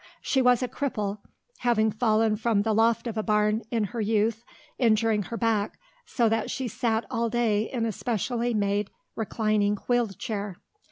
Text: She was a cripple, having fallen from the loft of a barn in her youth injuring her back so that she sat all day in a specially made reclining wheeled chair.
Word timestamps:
She 0.23 0.41
was 0.41 0.63
a 0.63 0.67
cripple, 0.67 1.19
having 1.59 1.91
fallen 1.91 2.35
from 2.35 2.63
the 2.63 2.73
loft 2.73 3.05
of 3.05 3.19
a 3.19 3.21
barn 3.21 3.61
in 3.69 3.83
her 3.83 4.01
youth 4.01 4.43
injuring 4.79 5.21
her 5.21 5.37
back 5.37 5.77
so 6.07 6.27
that 6.27 6.49
she 6.49 6.67
sat 6.67 7.05
all 7.11 7.29
day 7.29 7.71
in 7.71 7.85
a 7.85 7.91
specially 7.91 8.55
made 8.55 8.89
reclining 9.15 9.75
wheeled 9.87 10.17
chair. 10.17 10.55